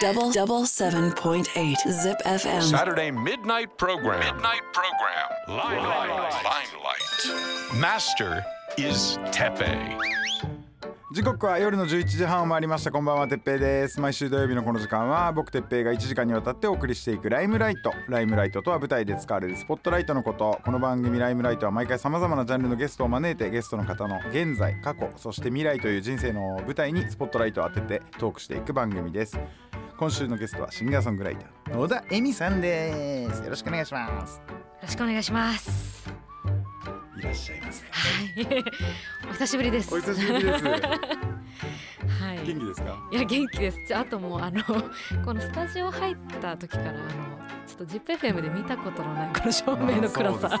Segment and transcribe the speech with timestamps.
[0.00, 2.62] double double seven point eight zip FM.
[2.62, 4.20] Saturday midnight program.
[4.20, 5.28] Midnight program.
[5.48, 6.10] Limelight.
[6.44, 7.80] Limelight.
[7.80, 8.44] Master
[8.76, 9.96] is Tepe.
[11.12, 29.38] 時刻は夜の11時半を回りましたこんばんはてっぺいです毎週土曜日のこの時間は僕てっぺいが1時間にわたってお送りしていくライムライトライムライトとは舞台で使われるスポットライトのことこの番組ライムライトは毎回さまざまなジャンルのゲストを招いてゲストの方の現在過去そして未来という人生の舞台にスポットライトを当ててトークしていく番組です
[29.96, 36.04] 今週のゲストはシンガーソングライター野田恵美さんですよろしくお願いしますよろしくお願いします。
[37.18, 38.64] いらっしゃいませはい、
[39.30, 39.94] お久しぶりです。
[39.94, 40.64] お久しぶりです
[42.22, 42.38] はい。
[42.44, 43.08] 元気ですか？
[43.12, 43.78] いや元気です。
[43.88, 44.62] じゃああともうあの
[45.24, 46.98] このスタジオ入った時からあの
[47.74, 50.58] ちょっとジップ FM で見たことのないこの照明の暗さ、ね。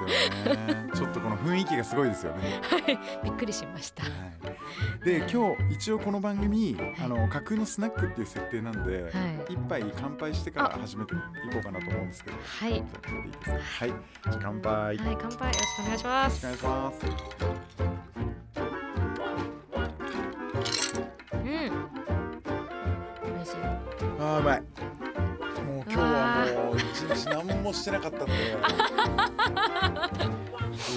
[0.96, 2.60] ちょっとこの雰囲気がすごいですよね。
[2.68, 2.98] はい。
[3.22, 4.02] びっくりしました。
[4.02, 9.12] はい、で今日一応この番組あの架空のスナックっていう設定なんで、はい。
[9.52, 11.16] 一杯乾杯してから始めてい
[11.52, 12.36] こうかなと思うんですけど。
[12.42, 12.72] はい。
[12.72, 13.52] じゃあこれでいいですか？
[13.52, 13.94] はい。
[14.42, 15.46] 乾杯、はいよろし乾杯。
[15.46, 16.40] よろしくお願いします。
[16.40, 16.92] くお願いしま
[18.00, 18.03] す
[27.64, 28.32] もしてなかったんで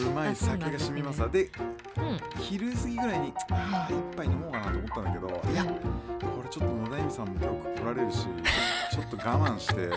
[0.06, 1.30] うまい酒が染みますわ。
[1.30, 2.42] でうん。
[2.42, 8.28] 昼過ぎぐらいにあー一杯飲もうかなと思ったんだけどいやこれちょっと野田恵美さんも今日来られるし
[8.92, 9.90] ちょっと我慢して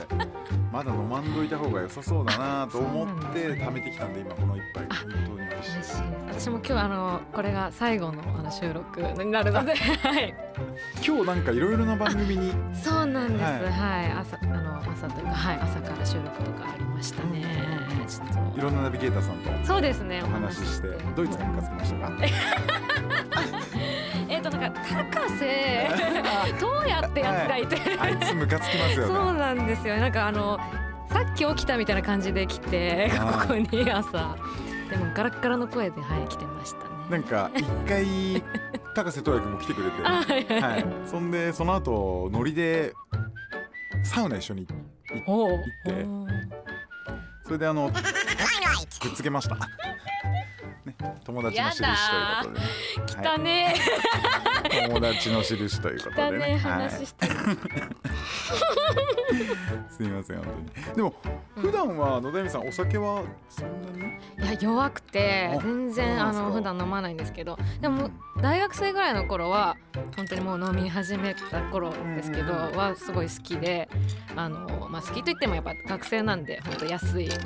[0.72, 4.88] まだ飲まんどいた方が良さそうだなと思って貯めてきたんで今この一杯本
[5.36, 6.02] 当に美味しいしい。
[6.28, 10.34] 私も今日あのこれが最後のあの収録になるので、はい。
[11.06, 13.42] 今日なんかいろいろな番組に そうなんです。
[13.42, 17.44] ははいい、朝あの朝というかはい朝から収録とかありましたね。
[18.08, 20.22] ちょっといろんなナビゲーターさんとそうですね。
[20.24, 22.12] お話ししてドイツがムカつきましたか？
[24.42, 24.80] となんか
[25.12, 25.88] 高瀬
[26.60, 29.96] どうやってやつがいて、あいつムカつきますよねそうなんですよ。
[29.96, 30.58] なんかあの
[31.12, 34.36] さっき起きたみたいな感じで来てはいここに朝
[34.90, 36.84] でもガラッガラの声ではい来てましたね。
[37.10, 38.42] なんか一回
[38.94, 40.84] 高瀬智也君も来てくれて あはいはいははいい。
[41.06, 42.92] そんでその後ノリで
[44.04, 44.66] サウナ一緒に。
[45.26, 46.06] 行って
[47.44, 47.98] それであのく
[49.08, 49.56] っつけました。
[51.32, 53.74] ね、友達の印ということで、ね、来たね。
[54.62, 54.88] はい。
[54.88, 56.38] 友達の印ということでね。
[56.38, 57.26] ね話して。
[57.26, 57.34] る。
[57.34, 57.56] はい、
[59.88, 60.96] すみません本当に。
[60.96, 61.14] でも
[61.54, 64.10] 普段は野田恵美さんお酒はそんなに？
[64.10, 67.58] いや弱くてあ全然あの普段飲まないんですけど。
[67.80, 69.76] でも大学生ぐらいの頃は
[70.16, 72.58] 本当にもう飲み始めた頃ですけどうん。
[72.58, 73.88] うんうんはすごい好きで。
[74.36, 77.36] あの、まあ、好きといってもやっぱ学生なんで本当安いさ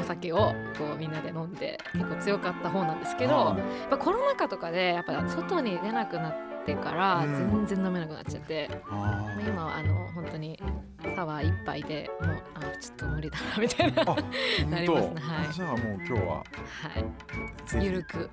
[0.00, 0.36] お酒を
[0.78, 10.58] こうみんなで飲んで結構強かった方なんですけどはいやっぱコロナ禍とかでやっぱ外に出なくなってからうん全然飲めなくなっちゃって、あまあ今はあの本当に
[11.14, 14.04] サワー一杯でもうあちょっと無理だなみたいな。
[14.70, 14.88] なり。
[14.88, 16.44] ますねはいじゃあもう今日はは
[17.80, 18.30] い、ゆるく。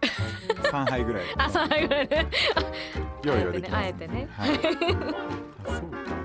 [0.71, 1.23] 三杯ぐらい。
[1.37, 2.27] あ、そうぐらいね。
[3.23, 3.83] 用意はできます。
[3.83, 4.49] あえてねはい。
[4.51, 6.21] あそうか。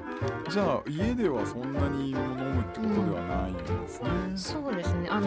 [0.49, 3.77] じゃあ家ではそんなに飲むってことではないんですね。
[3.77, 4.09] そうですね。
[4.09, 4.26] あの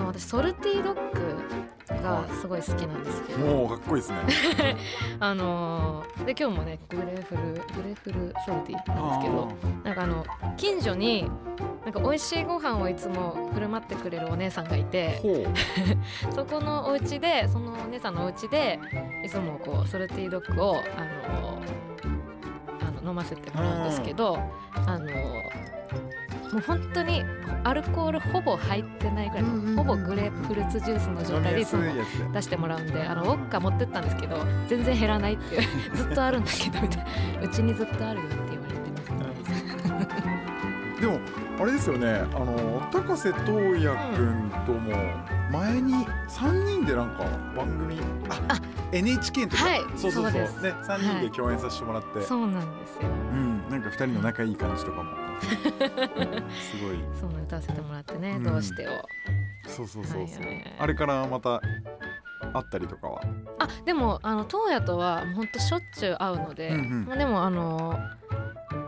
[0.09, 4.17] 私ソルティドッグがすごい好きなんですけど、もうかっこいいですね。
[5.19, 9.47] あのーで今日もねグレフルグレフルソルティなんですけど、
[9.83, 10.25] なんかあの
[10.57, 11.29] 近所に
[11.83, 15.21] なんか美味しいご飯をいつも振る舞ってくれるお姉さんがいて。
[16.33, 18.79] そこのお家でそのお姉さんのお家で
[19.23, 21.61] いつもこうソルティドッグをあの
[22.81, 24.39] あの飲ませてもらうんですけど、
[24.87, 25.05] あの
[26.51, 27.23] もう本当に
[27.63, 31.83] アルコールほぼ入ってないぐらいの、ほぼグレープフルーツジュースの状態でいつも。
[32.33, 35.61] 出してもらうんであのウォッカ持ってったんですけど全然減らないっていう。
[35.95, 37.05] ずっとあるんだけどみたい
[37.39, 37.41] な。
[37.41, 40.29] うちにずっとあるよって言われてますね。
[41.01, 41.19] でも
[41.59, 42.07] あれですよね。
[42.07, 43.51] あの高瀬智
[43.83, 44.93] 也君とも
[45.51, 45.93] 前に
[46.27, 47.23] 3人でなんか
[47.55, 47.97] 番組
[48.29, 48.59] あ
[48.91, 50.41] NHK の時はいそうそうそう。
[50.41, 50.41] ね
[50.83, 53.09] 3人で共演させてもらって、そうなんですよ。
[53.31, 53.69] うん。
[53.69, 56.97] なんか2人の仲いい感じとかもすごい。
[57.19, 58.43] そうなん歌わせてもらってね、うん。
[58.43, 58.91] どうしてを。
[59.67, 60.75] そうそうそうそう、はいはいはい。
[60.79, 61.67] あれからまた会
[62.59, 63.21] ったりとかは？
[63.59, 67.05] あでもあの東野とは本当しょっちゅう会うので、うんうん。
[67.05, 67.99] まあ、でもあの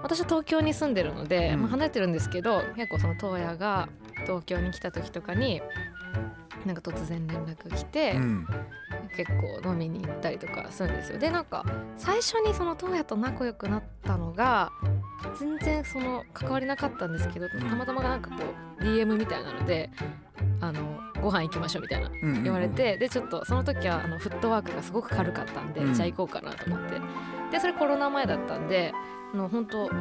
[0.03, 1.61] 私は東京に住んでるので、うん。
[1.61, 3.89] まあ、離れてるんですけど結構その東野が
[4.25, 5.61] 東京に来た時とかに
[6.65, 8.47] なんか突然連絡来て、うん
[9.15, 11.19] 結構飲みに行ったりとかするんですよ。
[11.19, 11.65] でなんか
[11.97, 14.71] 最初にその東野と仲良くなったのが
[15.39, 17.49] 全然その関わりなかったんですけどん。
[17.49, 18.37] たまたまなんかこ
[18.79, 19.89] う DM みたいなので
[20.59, 22.09] あのご飯行きましょうみたいな
[22.43, 25.93] 言われて、でちょっとその時はあのフットワークがすごく軽かったんで、うん。
[25.93, 26.99] じゃあ行こうかなと思って。
[27.51, 28.93] でそれコロナ前だったんで
[29.33, 29.91] あの本当6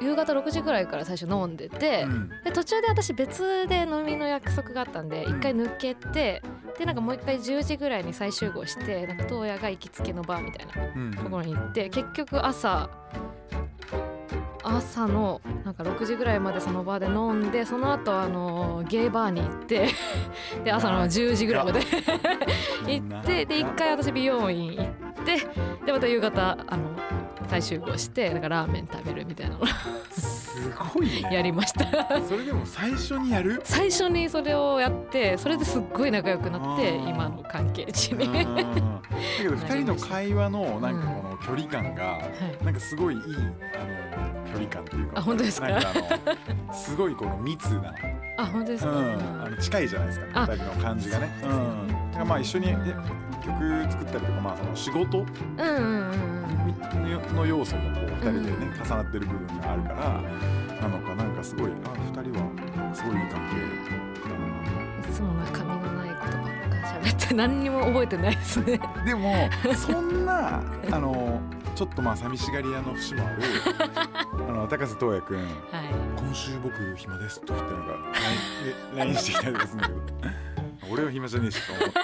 [0.00, 2.30] 夕方6時ぐらいから最初飲んでて、うん。
[2.44, 5.38] で途中で私別で飲みの約束があったんでうん。
[5.38, 6.42] 一回抜けて、
[6.78, 11.10] でなんかもう一回10時ぐらいに再集合してなんか東野が行きつけのバーみたいなうん。
[11.12, 12.90] ところに行って結局朝
[14.62, 19.88] 朝のなんか6時ぐらいまでその場で飲んでその後あのゲイバーに行って
[20.64, 21.80] で朝の10時ぐらいまで
[22.86, 24.86] 行ってで一回私美容院行っ
[25.24, 25.36] て
[25.84, 26.84] でまた夕方あの
[27.48, 29.66] 再集合してなんかラーメン食べるみたいなのを
[30.10, 31.28] すごいね。
[31.32, 31.84] やりました。
[32.26, 33.60] それでも最初にやる？
[33.64, 38.64] 最初にそれをやってそれですっごい仲良くなって今の関係値に、うんだ
[39.38, 42.20] けど二人の会話のなんかこの距離感がは
[42.60, 42.64] い。
[42.64, 44.11] なんかすごいいいあの
[44.52, 45.12] 距離感っていうか。
[45.18, 45.68] あ本当ですか？
[45.68, 45.94] なんかあ
[46.68, 47.94] のすごいこの密な。
[48.38, 50.26] あ本当ですか、うん、あの近いじゃないですか。
[50.34, 51.26] あ二人の感じがね。
[51.26, 51.32] ね。
[52.20, 52.76] うん、まあ一緒にえ
[53.44, 55.26] 曲作ったりとかまあその仕事うん
[55.58, 57.36] うんうんうん。
[57.36, 60.20] の要素もこう二人でね重なってる部分があるから
[60.80, 63.56] なのかなんかすごいあ二人はすごいいい関係
[65.08, 68.78] いつも中身のないことばっか喋って何にも覚えてないですね。
[68.78, 69.04] だな。
[69.04, 71.40] でもそんなあの
[71.74, 73.42] ちょっとまあ寂しがり屋の節もある。
[74.14, 74.21] あ
[74.62, 75.48] の高瀬東也くんはい。
[76.18, 77.92] 今週僕暇ですと言ってなんか
[78.96, 82.00] LINE してきたりするんだけど俺は暇じゃねえしと思って。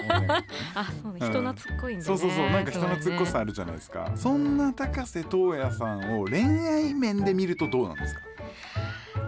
[0.74, 1.18] あ、そうね。
[1.20, 2.02] 人懐っこいんでね。
[2.02, 2.50] そうそうそう。
[2.50, 4.10] なんか人のつっこさあるじゃないですか。
[4.14, 8.20] そんな高瀬東也さんを恋愛面で見るとどうなんですか？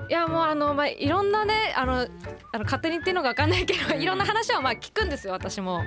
[0.09, 1.93] いやもうあのまあいろんなねあの
[2.53, 5.83] あの勝手に言ってるのかわかんないけどいろんな話はまあ聞くんですよ私も。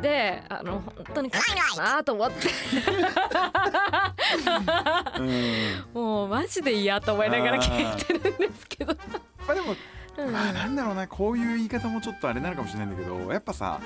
[0.00, 1.42] であの本当にかい
[1.78, 2.48] なと思って。
[5.18, 5.84] うん。
[5.92, 8.94] もうマジで嫌と思いながら聞いてるんですけど。
[9.46, 9.74] まあでも、
[10.18, 10.32] うん。
[10.32, 13.80] まあなんだろうなこういう言い方もちょっとあれなのかもしれないんだけどやっぱさ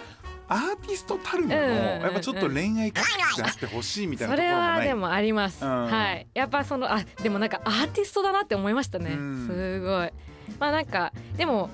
[0.49, 3.05] アーティストたるもの、うんやっぱちょっと恋愛感
[3.37, 4.79] 出してほしいみたいなそれところもない。
[4.79, 5.87] はでもあります、うん。
[5.87, 6.27] はい。
[6.35, 9.47] やっぱそのあでもなんかアーティストだなって思いましたね、うん。
[9.49, 10.13] すごい。
[10.61, 11.69] まあなんかでも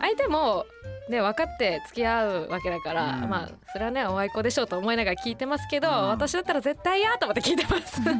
[0.00, 0.66] 相手も
[1.08, 3.28] ね分かって付き合うわけだから、うん。
[3.28, 5.94] まあそれはねおあいこでしょうと思いながら聞いてますけど、うん。
[6.08, 8.00] 私だったら絶対嫌と思って聞いてます。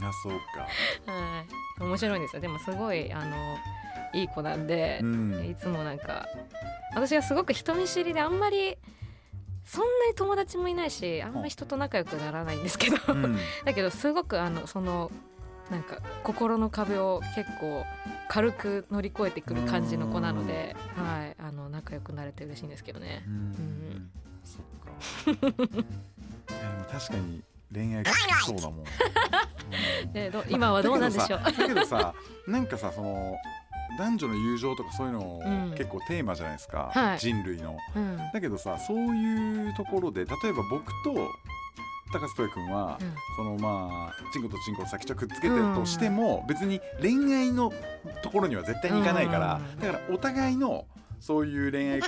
[0.00, 1.12] あそうか。
[1.12, 1.44] は
[1.80, 1.82] い。
[1.82, 2.42] 面白いんですよ。
[2.42, 3.56] でもすごいあの
[4.12, 5.46] いい子なんでう、ん。
[5.48, 6.26] いつもなんか
[6.94, 8.76] 私がすごく人見知りであんまり
[9.64, 13.38] そんなに友達もいないしあんまり人と仲良くならないんですけど、うん。
[13.64, 15.10] だけどすごくあのその
[15.70, 17.84] なんか心の壁を結構
[18.28, 23.24] 軽く乗り越えてくる感じの子なので、はい、あの仲良くなれて嬉しいんですけどね。
[23.26, 23.30] う。
[23.30, 23.34] ん。
[23.34, 24.10] ん。
[24.44, 25.48] そっか。
[25.48, 27.42] いやでも確かに
[27.72, 28.04] 恋愛
[28.44, 31.40] そうだもん、うんでど今はどうなんでしょう？
[31.42, 32.14] だけどさだけどさ
[32.46, 33.36] なんかさその
[33.98, 35.74] 男女の友情とかそういうのうん。
[35.76, 37.18] 結構テーマじゃないですか、はい。
[37.18, 37.76] 人類の。
[37.94, 38.16] うん。
[38.32, 41.30] だけどさそういうところで例えば僕と
[42.12, 43.14] 高瀬戸君は、うん。
[43.36, 47.72] そのまあチンコとチンコを先っちょくっつけてるとしても、別に恋愛の
[48.22, 49.80] ところには絶対に行かないから、うん。
[49.80, 50.86] だからお互いの
[51.20, 52.00] そういう恋愛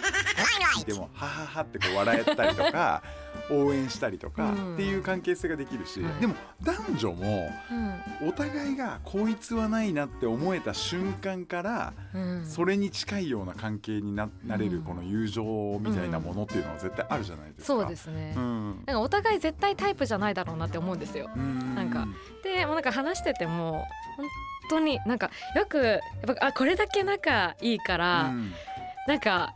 [0.84, 3.02] でもはははってこう笑えたりとか
[3.50, 4.74] 応援したりとかうん。
[4.74, 6.20] っていう関係性ができるし、はい。
[6.20, 8.28] でも男女もうん。
[8.28, 12.46] お互いがこいつはないなって思えた瞬間からうん。
[12.46, 17.64] それに近いような関係にななれうんるこの友情みたいなものっていうのは絶対あるじゃないですか。
[17.66, 18.34] そうですね。
[18.36, 18.82] うん。
[18.86, 21.30] なんかお互い絶対タイプじゃないだろうなって思うんですよ。
[21.34, 21.74] うん。
[21.74, 22.06] なんか。
[22.42, 23.84] でもうなんか話してても
[24.16, 24.26] 本
[24.70, 25.98] 当になんかよくや
[26.32, 28.52] っぱあこれだけ仲いいから、うん
[29.06, 29.54] なんか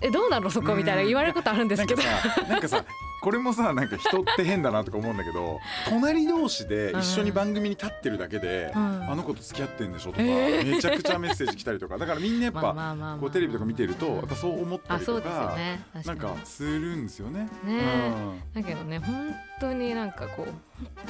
[0.00, 2.02] えどうなのそこみたいな言われることあるんですけど。
[2.48, 2.84] なんかさ
[3.22, 9.10] これもさなんか人って変だなとか思うんだけど 隣同士で一緒に番組に立ってるだけで、うん。
[9.10, 10.74] あの子と付き合ってんでしょとか、えー。
[10.74, 11.98] めちゃくちゃメッセージ来たりとか。
[11.98, 15.80] だからみんなやっぱ、こうテレビとか見てるとやっぱそう思ったありとそうですよか、ね。
[15.92, 17.48] 確なんかするんですよね。
[17.64, 17.80] ね。
[18.54, 20.54] だけどね本当になんかこう本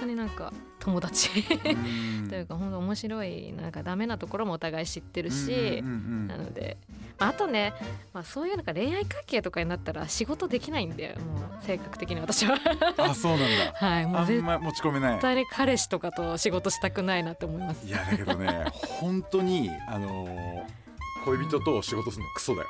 [0.00, 1.30] 当になんか友達
[1.64, 2.28] うん。
[2.28, 6.76] というか本当面白いなんかダメなところもお互い知ってるし、うんうんうんなので、
[7.18, 7.74] まあ、あとね、
[8.12, 12.58] まあ、そういうなんか恋愛関係とかになったら仕事できないんでもう性格的に私は。
[12.98, 13.72] あそうなんだ。
[13.74, 15.20] はいもう絶あんま持ち込めない。
[15.20, 17.86] 対に彼氏とかと仕事したくないなって思います。
[17.86, 18.66] いやだけどね
[19.00, 20.82] 本当にあのー
[21.24, 22.68] 恋人と仕事するのクソだよ。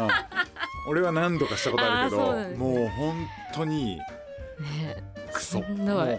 [0.00, 0.90] うん。
[0.90, 2.54] 俺は何度かしたことあるけど、ね。
[2.54, 4.02] もう本当にね
[5.32, 5.60] クソ。
[5.60, 6.18] もう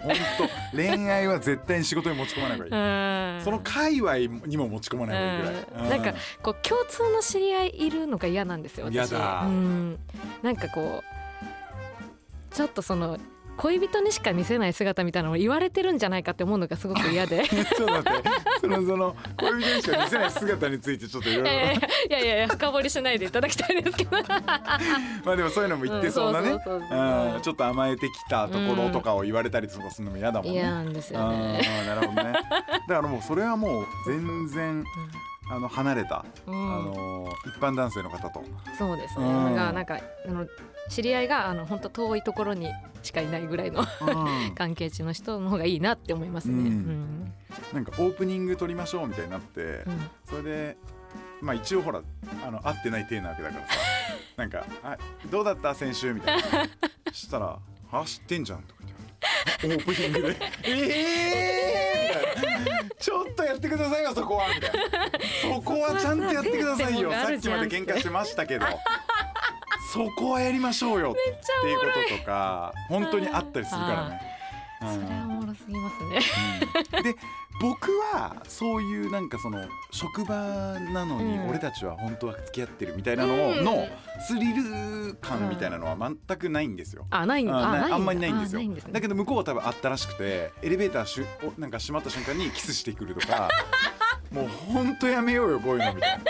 [0.72, 5.84] 当恋愛は絶対に仕事に持ち込まない方がいその界隈にも持ち込まない方がいいぐらい。
[5.84, 5.88] うん。
[5.88, 8.94] なんかこう共通の知り合いいるのが嫌なんですよ私。
[8.94, 9.42] 嫌だ。
[9.46, 9.98] うん、
[10.42, 11.17] なんかこう
[12.50, 13.18] ちょっとその
[13.58, 17.42] 恋人にしか見せない姿みたいなのを言われてるんじゃないかって思うのがすごく嫌で。
[17.48, 18.30] ちょっと待って。
[18.60, 21.50] そのその恋人にしか見せない姿についてちょっといろいろ。
[21.50, 24.16] いやいやいや深掘りしないでいただきたいですけど。
[25.24, 26.56] まあでもそういうのも言ってそうなね。
[27.42, 30.58] ちょっと甘えてきたところとかを言われたりとかするのも嫌だもんね。
[30.60, 31.60] 嫌なんですよあね。
[31.60, 32.32] ーなるほどね。
[32.32, 34.84] だからもうそれはもう全然
[35.50, 36.54] あの離れた、うん。
[36.54, 38.42] あの一般男性の方と。
[38.78, 39.24] そうですね。
[39.26, 39.32] うん。
[39.32, 40.46] なんかなんかあの
[40.88, 42.70] 知り合いがあの本当遠いところに
[43.02, 43.84] しかいないぐらいの
[44.56, 46.54] 関係値の人の方がいいなって思いますね。
[46.54, 46.66] ううん。
[47.24, 47.34] ん。
[47.72, 50.10] なんかオープニング撮りましょうみたいになって、うん。
[50.26, 50.76] それで
[51.40, 52.02] まあ一応ほら
[52.46, 53.72] あの会ってない体なわけだからさ
[54.36, 54.96] なんか「あ
[55.30, 55.74] どうだった？
[55.74, 56.42] 先週」みたいな。
[57.08, 57.58] そしたら
[57.90, 58.74] 「あ知ってんじゃん」と
[59.64, 60.70] オープニングで「え
[62.12, 64.78] えー!」みたいな「ちょっとやってくださいよそこは」みたいな
[65.42, 67.10] 「そこはちゃんとやってくださいよ。
[67.10, 68.66] さ さっきまで喧嘩してましたけど。
[69.90, 74.20] そこはやりましょうよ」っていうこととか本当にあったりするからね。
[74.80, 76.20] それはおもろすぎますね。
[76.96, 77.02] うん。
[77.02, 77.14] で
[77.60, 81.48] 僕はそういうなんかその職場なのにうん。
[81.48, 83.88] 俺たちは本当は付き合ってるみたいなのの
[84.26, 87.06] スリル感みたいなのは全くないんですよ。
[87.10, 88.60] あないんああんまりないんですよ。
[88.92, 93.48] だけど向こうは多分あったらしくてエレベーターしゅおなんか閉まった瞬間にキスしてくるとか
[94.30, 96.20] もうほんとやめようよこういうのみたい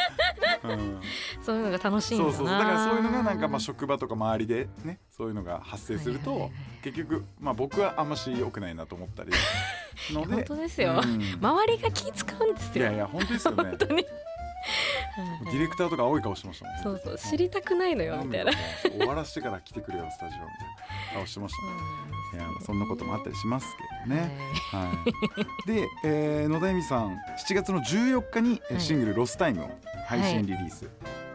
[0.62, 1.00] な、うん、
[1.42, 2.32] そういうのが楽しいんだな。
[2.32, 2.58] そうそう。
[2.58, 9.30] だからそういうのがなんかまあ職場とか周りでねそういうのが発生すると、はいはいはい結局まあ僕はあんまし良くないなと思ったり
[10.12, 10.34] ので。
[10.34, 10.92] 本当ですよ。
[10.92, 11.20] うん。
[11.40, 12.84] 周りが気使うんですよ。
[12.84, 13.64] いやいや本当ですよね。
[13.64, 14.06] 本当に。
[15.44, 17.18] ディレクターとか青い顔してましたもんそうそう。
[17.18, 18.52] 知りたくないのよみたいな。
[18.82, 21.62] 終わらしてから来てくれよスタジオみたいな顔してました。
[21.62, 23.74] ねいやそんなこともあったりします
[24.04, 24.30] けどね、
[24.70, 24.92] は
[25.64, 27.16] い、で、えー野田恵美さん
[27.48, 29.70] 7月の14日にシングル「ロスタイムを
[30.06, 30.80] 配信リリース、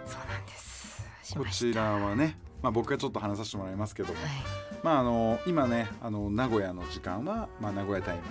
[0.06, 1.10] そうなんです。
[1.24, 4.32] しこちらはね、まあ、僕がちょっと話させてもらいますけども、はい。
[4.84, 8.24] まああの今ねあの名古屋の時間は、まあ、名古屋タイム。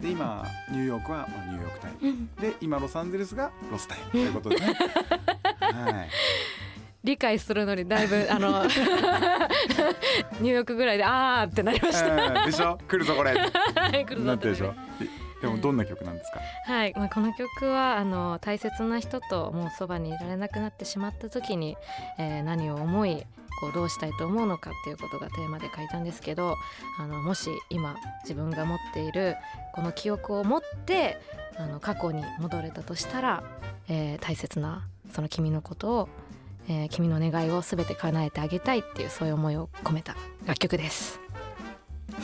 [0.00, 2.08] で今ニューヨークは、まあ、ニューヨークタイム。
[2.08, 2.30] うん。
[2.36, 4.10] で今ロサンゼルスがロスタイム。
[4.10, 4.66] ということでね、
[5.60, 6.10] はい、
[7.04, 8.64] 理解するのにだいぶあの
[10.40, 12.14] ニューヨークぐらいであーってなりました。
[12.14, 12.78] うんでしょ？
[12.88, 13.32] 来るぞこれ。
[13.34, 14.70] は い来るぞなってるでしょ？
[14.70, 21.76] ってなりまでもどんな曲なんですか、はい、まあ、この曲はあの大切な人ともうそばにいられなくなってしまった時に、
[22.18, 23.24] えー何を思い
[23.60, 26.54] こうどうしたいと思うのかっていうことがテーマで書いたんですけど
[26.98, 29.36] あのもし今自分が持っている
[29.74, 31.20] この記憶を持って
[31.56, 33.42] あの過去に戻れたとしたら、
[33.88, 36.08] えー大切なその君のことを、
[36.68, 41.20] えー君の願いを全て叶えてあげたいっていうそういう思いを込めた楽曲です。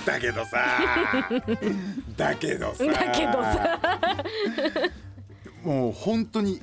[0.07, 0.59] だけどさ
[2.17, 3.81] だけどさだけどさ。
[5.63, 6.61] もう本当に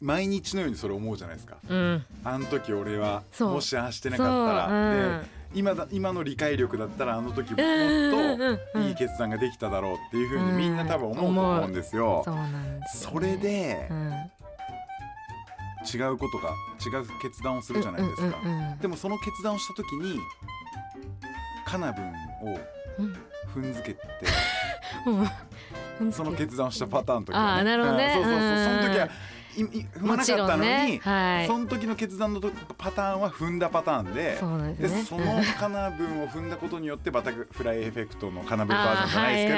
[0.00, 1.58] 毎日のようにそれ思うじゃないですか。
[1.68, 4.76] うん、あの時俺はもしああしてなかったら、そう。
[4.76, 5.22] うん。
[5.22, 12.22] で今だ今の理解力だったらあの時もっうんといい決断ができただろうっていうふうにみんな多分思うとうん思うんですよ。
[12.24, 14.30] そうなんですよそね、れでうん
[15.82, 16.50] 違うことが
[16.84, 18.38] 違う決断をするじゃないですか。
[18.80, 20.18] でもその決断をした時に
[21.64, 22.06] カナブン
[22.52, 22.58] を
[22.98, 23.16] うん
[23.54, 24.00] 踏んづけて
[26.00, 26.12] うん。
[26.12, 28.14] その決断をしたパターンの時は、あーなるほどね。
[28.18, 28.24] うん。
[28.24, 28.48] そうそうそう。
[28.48, 28.64] うん。
[28.64, 29.08] その時は
[29.56, 31.00] いい踏まなかったのに、ね。
[31.02, 31.46] はい。
[31.46, 35.02] その時の決断のとパターンは踏んだパターンでそでね。
[35.02, 39.52] そのカナブンを踏んだことによってバタフライエフェクトのカナブンバージョンじゃないです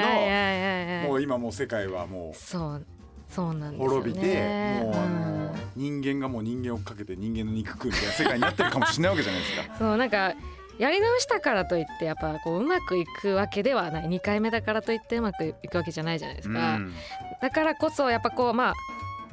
[1.01, 2.85] けど、もう今もう世界はもうそう
[3.33, 5.43] そうなんです滅びて、もうあのうん
[5.75, 9.75] 人間がもう人間を追っかけて人間の肉食うみたいな世界になってるかもしれないわけじゃないですか。
[9.79, 10.33] そうなんか
[10.79, 14.07] やり直したからといってやっぱこううまくいくわけではない。
[14.07, 16.93] 2回目だからといってうまくいくわけじゃないじゃないですか、うん。
[17.41, 18.73] だからこそやっぱこうまあ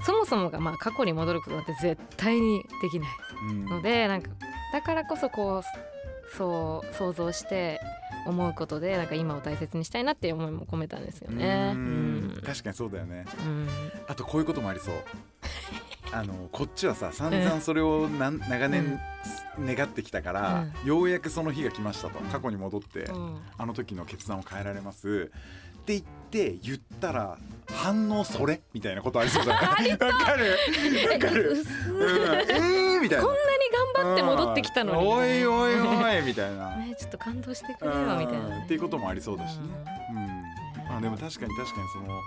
[0.03, 3.09] そもそもがまあ過去に戻ることなんて絶対にできない
[3.51, 3.65] うん。
[3.67, 4.31] のでなんか
[4.73, 5.63] だからこそこう
[6.37, 7.81] そう想像して
[8.27, 11.73] 思うことでなんか今を大切にしたいなっていう思いも込めたんですよね。
[11.75, 12.27] ううん。
[12.29, 12.43] ん。
[12.45, 13.25] 確かにそうだよね。
[13.45, 13.69] うん。
[14.09, 14.95] あとこういうこともありそう。
[16.13, 19.01] あのこっちはさ散々それをなん長年
[19.61, 22.19] 願ってきたから、ようやくその日が来ましたと。
[22.33, 23.41] 過去に戻って、うん。
[23.57, 25.31] あの時の決断を変えられます。
[25.81, 27.37] って言って言ったら
[27.73, 30.57] 反応それみたいなことありそうじゃないわかる。
[31.13, 32.11] わかる、うん、
[32.51, 33.25] えーみたいな。
[33.25, 33.41] こんな
[33.95, 35.09] に頑張って戻ってきたのに、うん。
[35.09, 36.77] おいおいおいみたいな。
[36.79, 39.69] ねちょっと感動してくれよみたいな、ね、っていうこともありそうだしね、
[40.11, 40.17] うん。
[40.89, 42.21] まあ、でも確かに確かにその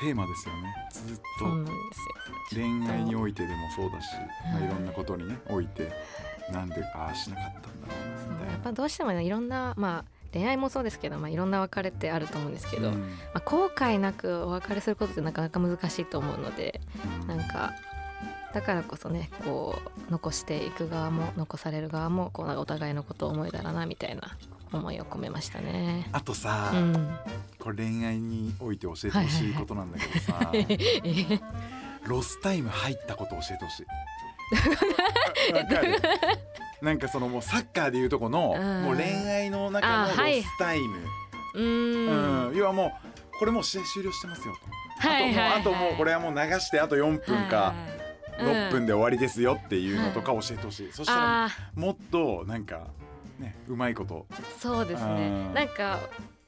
[0.00, 0.74] テーマですよね。
[0.90, 4.08] ずっと恋愛においてでもそうだし、
[4.44, 5.90] まあ、はいいろんなことにねおいて
[6.52, 8.52] なんでああしなかったんだろうなみたいな。
[8.52, 13.00] やっぱどうしてもねいろんなまあ恋愛もそうですけど、まあ、いろんな別れってあると思うんですけど、うん。
[13.00, 16.80] まあ、後悔なくお別れすることってなかなか難しいと思うので
[17.22, 17.28] うん。
[17.28, 17.74] なんか
[18.52, 24.36] だからこそねこう残していく側も残される側もこうお互いのことを思えたらなみたいな
[24.72, 26.08] 思いを込めましたね。
[26.12, 27.16] あとさ、うん、
[27.58, 31.40] これ恋愛において教えてほしいことなんだけどさ、え
[32.06, 33.86] ロスタイム入ったこと教えてほしい。
[36.82, 38.82] なんかそのもうサッカーでいうとこの、うん。
[38.84, 40.98] もう恋愛の中のロスタイム、
[41.54, 42.48] うーん。
[42.50, 42.56] うん。
[42.56, 44.54] 要はもうこれもう試合終了してますよ
[45.00, 45.60] と、はいはいはい。
[45.60, 47.98] あともうあともうこれはもう流してあと4分かはい
[48.38, 52.86] 6分で終わりですよっていうのとか教えてほしい、そしたらあもっとなんか
[53.40, 54.26] ねうまいこと。
[54.30, 55.12] ーそうですね。
[55.48, 55.54] うん。
[55.54, 55.98] なんか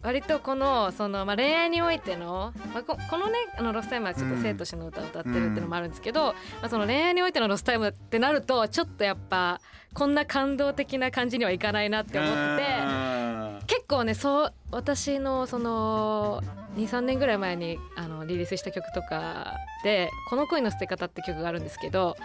[0.02, 9.60] 割とこのその、まあ、恋愛においての、まあ、ここのねあのロスタイムはちょっと生としての歌を歌ってるっていうのもあるんですけど、まあ、その恋愛においてのロスタイムってなるとちょっとやっぱ
[9.92, 13.40] こんな感動的な感じにはいかないなって思ってて。
[13.66, 16.42] 結構ねそう私のその
[16.76, 19.54] 23年ぐらい前にあのリリースした曲とか
[19.84, 22.16] で「この恋の捨て方」って曲があるんですけど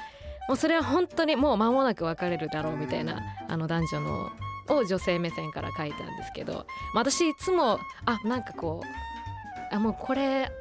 [0.48, 4.32] もうそれは本当にもう間もなく別れるだろうみたいなあの男女の
[4.68, 6.54] を女性目線から書いたんですけど、
[6.94, 10.52] まあ、私いつもあなんかこうあもうこれ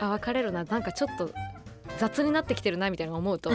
[0.00, 1.30] あ別れるななんかちょっと
[1.98, 3.50] 雑になってきてるなみたいなの思うと。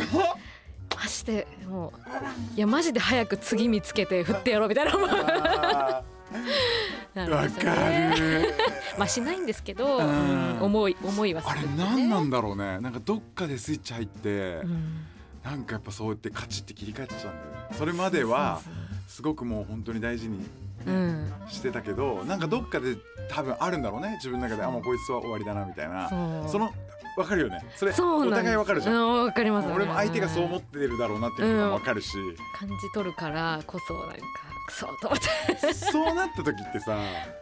[0.96, 5.10] マジでもういやマジで早く次見つけて振ってやろうみたいな思う。
[5.10, 6.04] わか
[7.16, 8.16] ね。
[8.18, 8.54] る
[8.98, 12.80] まあしないんですけど、思い思いはすあれるってね何なんだろうね。
[12.80, 15.06] なんかどっかでスイッチ入って、うん。
[15.44, 17.42] なんかやっぱそうやってカチッて切り替えてたんだよね。
[17.74, 18.62] それまでは
[19.08, 20.46] すごくもう本当に大事に
[20.86, 21.34] うん。
[21.48, 22.96] してたけどなんかどっかで
[23.30, 24.14] 多分あるんだろうね。
[24.16, 26.10] 自分の中であもうこいつは終わりだなみたいな。
[26.48, 26.72] その
[27.16, 27.64] 分かるよね。
[27.76, 29.70] それお互い分かるじゃん、うんわかります。
[29.70, 32.10] 俺も相手がそう思ってるだろうなっていうのが分かるし、
[32.58, 34.16] 感じ取るからこそなんか
[34.68, 35.20] クソと思っ
[35.62, 36.98] て、そうなった時ってさ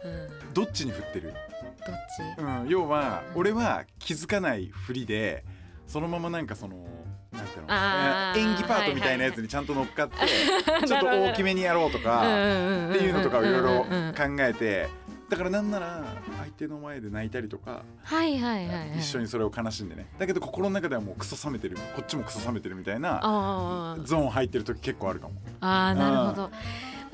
[0.05, 1.95] うん、どっちに振ってる、どっ
[2.37, 2.41] ち？
[2.41, 5.43] うん、要は俺は気づかないふりで
[5.87, 6.85] そのままなんかその
[7.33, 8.51] なんていうの？
[8.51, 10.15] 演技パートみたいなやつにちゃんと乗っかって
[10.87, 14.89] ちょっと大きめにやろうとかっっていうのとかをいろいろ考はいえて
[15.29, 16.03] だからなんなら
[16.39, 20.05] 相手の前で泣いたりとかはいはいはい一緒にそれを悲しんでね。
[20.19, 25.33] だけど心の中ではもうクソ冷めてるこっちもクソ冷めてるみたいなゾーン入ってる時結構あるかも。
[25.61, 26.51] あーなるほど。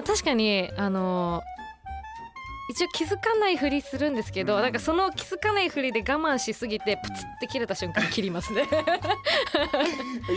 [0.05, 1.41] 確かにあの
[2.69, 4.61] 一応気づかないふりするんですけど、うん。
[4.61, 8.63] なんかその気づかないふりで我慢しすぎてプツって切れた瞬間切りますね。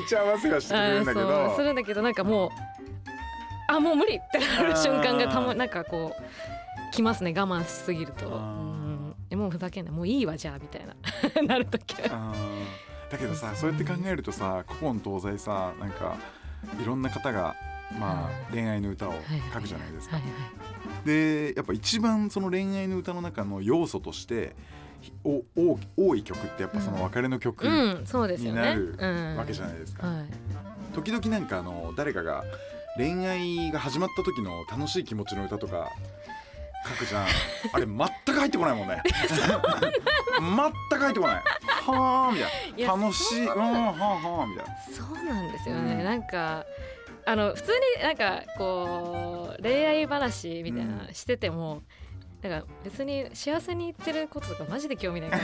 [0.07, 2.51] 一応合わせはしてくれるんだけあーそうすどるんだけどなんかもう
[3.69, 8.27] あもう無理ってなる瞬間がたまなんかこうきますね我慢しすぎると。
[8.29, 9.15] うん。
[9.31, 10.95] えもうふざけんなもういいわじゃあみたいな。
[11.47, 16.17] なるときだけどさそうやって考えるとさ古今東西さなんか
[16.83, 17.55] いろんな方が
[18.01, 19.15] まあ恋愛の歌を
[19.53, 20.17] 書くじゃないですか。
[20.17, 20.25] はい。
[20.25, 20.33] はい
[21.05, 24.55] でやっぱ一番その恋愛の歌の中の要素として
[25.01, 29.37] ひお多多い曲ってやっぱその別れの曲になるうん。
[29.37, 30.07] わけじゃないですか。
[30.07, 30.27] はい。
[30.95, 32.45] 時々なんかあの誰かが
[32.97, 35.91] 恋愛が始まった時の楽しい気持ちの歌とか
[36.87, 37.27] 書くじゃん。
[37.73, 39.03] あれ全く入ってこないもんね。
[40.39, 41.37] 全く入ってこない。
[41.37, 43.03] はあみたいな。
[43.03, 43.43] 楽しい。
[43.43, 44.77] うんはあはあみたいな。
[44.93, 46.05] そうなんですよね、うん。
[46.05, 46.65] なんか
[47.25, 51.15] あの普通になんかこう恋愛話みたいなうん。
[51.15, 51.83] してても、
[52.43, 55.43] なんか別に幸せに言ってることとかマジで興味ないから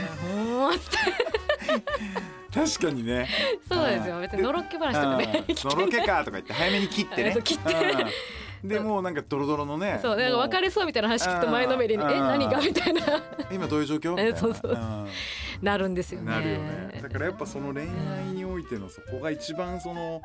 [2.53, 3.27] 確かにね。
[3.67, 4.19] そうですよ。
[4.19, 5.69] 別にのろっけ話とかね うん。
[5.69, 7.37] のろけかとか言って早めに切ってね。
[7.43, 7.73] 切って。
[7.73, 8.67] うん。
[8.67, 10.17] でもうなんかドロドロのねそう。
[10.17, 12.11] なんか別れそうみたいな話聞くと前のめりに「うん。
[12.11, 13.01] え何が?」みたいな。
[13.51, 14.11] 今どういう状況？
[14.11, 14.37] みたいな。
[14.37, 14.77] そうそう。
[15.61, 16.31] なるんですよね。
[16.31, 16.99] なるよね。
[17.01, 17.87] だからやっぱその恋愛
[18.33, 20.21] においてのそこが一番その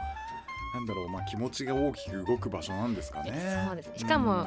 [0.75, 3.67] なんだろうまあ気持ちが大きく動く場所なんですかね。
[3.69, 4.47] そうですしかもうん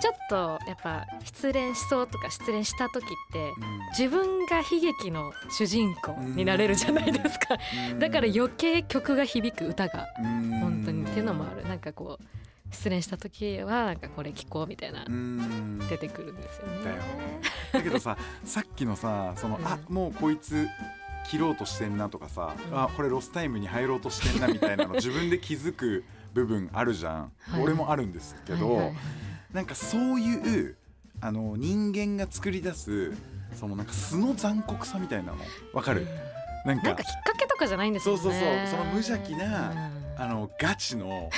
[0.00, 3.78] ちょっとやっぱ失恋しそうとか失恋した時ってうん。
[3.96, 7.56] 自分が悲劇の主人公になれるじゃないですか。
[8.00, 10.50] だから余計曲が響く歌がうん。
[10.58, 11.64] 本当にっていうのもある。
[11.68, 12.24] なんかこう
[12.74, 15.78] 失恋した時はなんかこれ聴こうみたいなうん。
[15.88, 16.84] 出てくるんですよね。
[16.84, 16.96] だよ。
[17.72, 19.66] だけどささっきのさその、うん。
[19.66, 20.66] あもうこいつ
[21.32, 22.78] 切ろうとしてんなとかさ、うん。
[22.78, 27.62] あこれロスタイムに入ろうとしてんなみたいなの 自分で気づく部分あるじゃん、はい。
[27.62, 28.96] 俺もあるんですけど、はいはいはい。
[29.54, 30.76] なんかそういう
[31.22, 33.12] あの人間が作り出す
[33.58, 35.38] そのなんか素の残酷さみたいなの
[35.72, 36.06] わかる、
[36.66, 38.22] なんかなんかきっかけとかじゃないんですよね。
[38.22, 38.66] そうそうそう。
[38.66, 40.22] その無邪気なうん。
[40.22, 41.30] あのガチの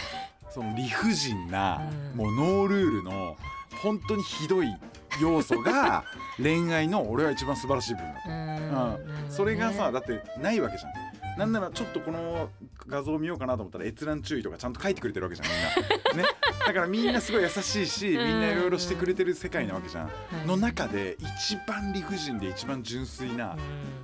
[0.51, 2.19] その理不尽な、うん。
[2.19, 3.37] もうノールールの
[3.83, 4.75] 本当にひどい
[5.21, 6.05] 要素が
[6.37, 9.31] 恋愛の俺は一番素晴らしい部分だと、うん。
[9.31, 10.93] それがさだってないわけじゃん
[11.37, 12.49] なんならちょっとこの
[12.87, 16.35] 画像を見ようかなと思ったら閲覧注意とかちゃんと書いてくれてるわけじゃんみんな、 ね、
[16.67, 23.57] だからみんなすごい優しいしみんないろいろしてくれてる世界なわけじゃん、はいの中で一番理不尽で一番純粋な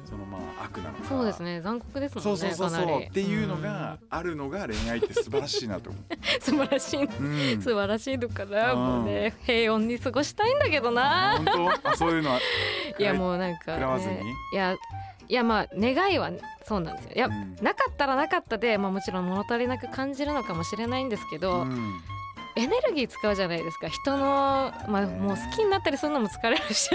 [0.04, 1.60] そのまあ悪なのかそうですね。
[1.60, 3.02] 残酷ですもんねそうそうそうそう。
[3.02, 6.04] っていうのがあるのが恋愛って素晴らしいなと思う、
[6.40, 7.04] 素晴らしい。
[7.04, 11.34] うん、素晴らしいのかな、うんもうね平穏に過ごしたいんだけどな。
[11.36, 11.44] 本
[11.82, 11.90] 当？
[11.90, 12.40] あそういうのは
[12.98, 14.16] いやもうなんか、食らわずに？
[14.16, 14.76] ね、いや
[15.30, 16.32] いやまあ願いは
[16.66, 17.12] そうなんですよ。
[17.14, 17.56] いや、うん。
[17.62, 22.00] なかったらなかったで、まあ、もちろん物足りなく感じるのかもしれないんですけど、うん。
[22.56, 23.88] エネルギー使うじゃないですか。
[23.88, 26.90] 人の、まあ、もう好きになったりするのも疲れるし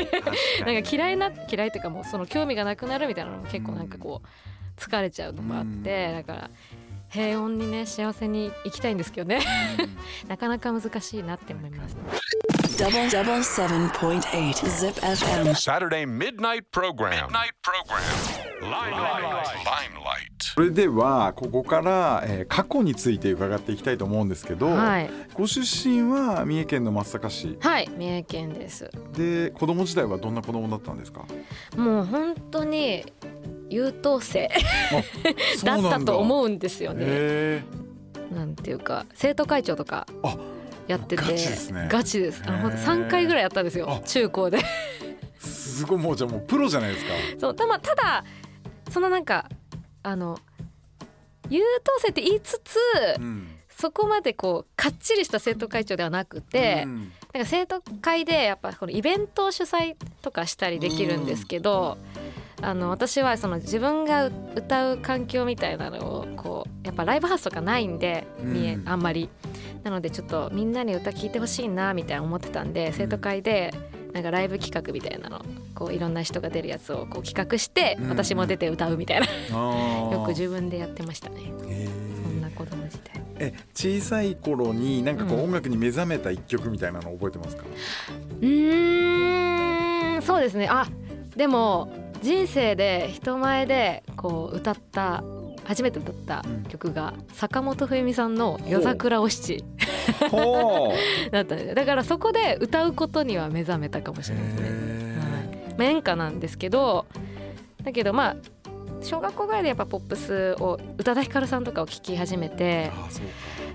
[0.65, 6.49] なんか嫌いな嫌いっていうかもうその興味がなくなるみたいなのも結構なんかこう疲れちゃうのもあって、だから
[7.07, 9.39] 平穏にね幸せに生きたいんですけどね。
[10.27, 11.95] なかなか難しいなって思います。
[12.77, 15.55] Double double seven point eight Zip FM.
[15.55, 17.27] Saturday midnight program.
[17.27, 18.03] Midnight program.
[18.61, 19.45] Limelight.
[19.63, 20.53] Limelight.
[20.55, 28.89] それではここから、えー過去について伺っていきたいと思うんですけど、はい、ご出身は三重県の松阪市はい、三重県です。
[29.13, 31.25] で子供時代はどんな子供だったんですか？
[31.77, 33.05] もう本当に
[33.69, 34.49] 優等生
[35.63, 37.03] だったとう思うんですよね。
[37.07, 37.63] へ
[38.33, 40.35] なんていうか生徒会長とかあ
[40.87, 41.87] やっててガチですね。
[41.91, 42.43] ガチです。
[42.45, 42.83] あのほんとへー。
[42.83, 43.99] 3回ぐらいやったんですよあ。
[44.01, 44.59] 中高で。
[44.59, 44.63] ー
[45.39, 47.11] すごいもうじゃあもうプロじゃないですか。
[47.39, 48.23] そうた,、ま、ただ
[48.91, 49.49] そのなんか
[50.03, 50.39] あの
[51.49, 52.77] 優等生って言いつつ、
[53.19, 53.47] うん。
[53.69, 57.11] そこまでこうかっちりした生徒会長ではなくて、うん。
[57.33, 61.97] なんか生徒会でやっぱこのイベントを主催とかしたりできるんですけど、
[62.65, 64.25] あの私はその自分が
[64.55, 69.29] 歌う環境みたいなのをこうやっぱライブハウスとかないんで、見えうんあんまり。
[69.83, 73.71] なのでちょっとみんなに歌聴いてほしいなみたいな思ってたんで生徒会で
[74.13, 78.09] なんかライブ企画みたいなのこういろんな人が出るやつをこう企画してうん。
[78.09, 79.27] 私も出て歌うみたいな、
[80.11, 81.41] よく自分でやってましたね。
[81.69, 83.23] へそんな子供時代。
[83.37, 85.43] え小さい頃になんかこううん。
[85.43, 87.63] 音楽に目覚めた一曲みたいなの覚えてますか、
[88.41, 90.67] うーんそうですね。
[90.67, 90.87] あ
[91.35, 95.23] でも人生で人前でこう歌った
[95.65, 99.63] 初めて歌った曲が坂本冬美さんの「夜桜お七
[100.29, 100.95] ほう」
[101.31, 104.69] だったんでだからそこで歌うことには目覚めたかもしれないですね。
[104.69, 105.75] はい。
[105.77, 107.05] まあ演歌なんですけど
[107.83, 108.35] だけどまあ
[109.01, 112.91] 小学校ぐらいでやっぱポップスを宇多田ヒカルさんとかを聴き始めて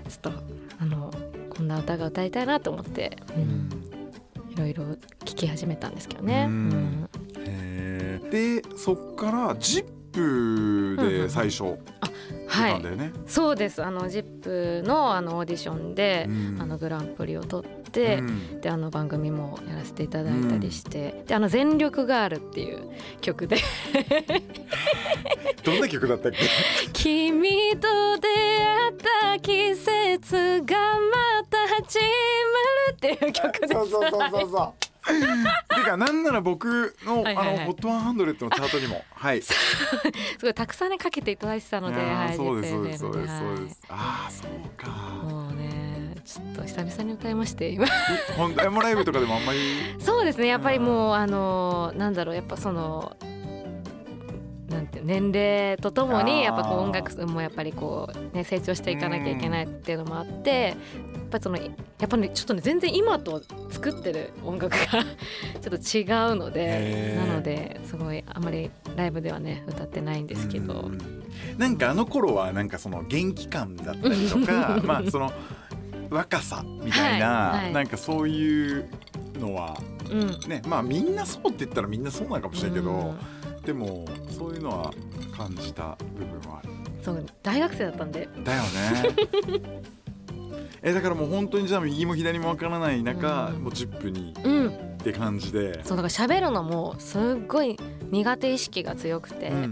[0.09, 0.39] ちょっと
[0.79, 1.11] あの
[1.49, 3.80] こんな歌が歌いたいなと思って、うん
[4.51, 4.83] いろいろ
[5.25, 6.45] 聴き始めたんですけどね。
[6.47, 6.53] うん。
[6.53, 7.09] うん。
[7.45, 8.61] へー。
[8.61, 11.77] でそっから「ジップで最初出
[12.47, 12.73] はい。
[12.73, 13.11] たんだよね。
[13.27, 13.83] そうです。
[13.83, 16.61] あの ZIP のあのオーディションで、うん。
[16.61, 18.61] あのグランプリを取って、うん。
[18.61, 22.89] であの番組もやらせていただいたりして、であの「全力ガール」っていう
[23.21, 23.57] 曲で。
[25.63, 26.39] どんな曲だったっけ
[26.91, 28.93] 「君と出会っ
[29.33, 32.07] た季節がまた始まる」
[33.07, 33.73] っていう曲です。
[33.73, 35.75] そうそうそうそうそう。
[35.75, 39.41] てかなんなら僕のはいはいはいあのホットワンハンドレッドのチャートにもはい。
[39.41, 39.55] す
[40.39, 43.81] ごいたくさんねかけていただいてたので、はい、そうですそうですそうです。
[43.89, 44.87] はああそうか。
[44.87, 47.87] いもうねちょっと久々に歌いまして今
[48.37, 49.59] 本当エモライブとかでもあんまり？
[49.99, 53.17] そうですねやっぱりもうあのなんだろうやっぱその
[54.71, 60.75] なんて年齢とともにやっぱこう音楽もやっぱりこうね成長していかなきゃいけないっていうのもあってやっ
[61.29, 61.63] ぱりそのや
[62.05, 70.73] っぱり、ね、ちょっとね全然今と作ってる音楽が ちょっと違うのでなのですごいあまりライブではね歌ってないんですけど。
[70.73, 71.21] うん。
[71.57, 75.31] なんかあの頃はなんかその元気感だったりとか まあその
[76.09, 77.73] 若さみたいな、はいはい。
[77.73, 78.85] なんかそういう
[79.39, 79.77] のは
[80.09, 80.49] うん。
[80.49, 84.93] ねまあみんなそうって言ったらみんなそうなのかもしれないけど、うんでもそういうのは
[85.35, 86.69] 感じた部分はある。
[87.01, 88.27] そう大学生だったんで。
[88.43, 89.81] だよね。
[90.83, 93.63] えだからもう本当にじゃあ右も左もわからない中、うん。
[93.63, 94.67] もう10分にうん。
[94.67, 94.71] っ
[95.03, 97.77] て感じで、そうだから喋るのもすっごい
[98.11, 99.71] 苦手意識が強くて、うん。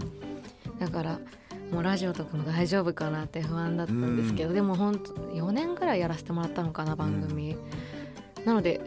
[0.79, 1.19] だから
[1.71, 7.55] もうラジオとかも大丈夫かなって不安だったんですけど、でも本当4年ぐらいやらせてもらったのかな番組、
[8.45, 8.81] なので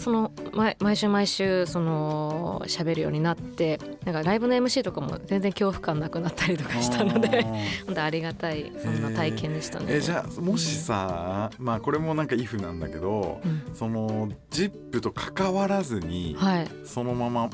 [0.00, 7.42] その毎毎週毎週その喋るようになってなんかライブの MC とかも全然恐怖感なくなったりとかしたので
[7.86, 9.86] 本当ありがたいそんな体験でしたね。
[9.88, 13.74] えじゃあもしさ、まあこれもなんか if なんだけど、うん。
[13.74, 16.68] その ZIP と関わらずに、はい。
[16.84, 17.50] そのまま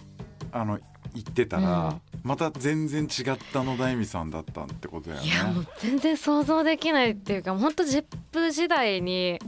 [0.53, 0.79] あの
[1.15, 2.01] 行ってたら、うん。
[2.23, 5.29] また全然違った野田恵美さんだったってことだよね。
[5.29, 9.39] いやもう全然想像できないっていうか本当 ZIP 時代に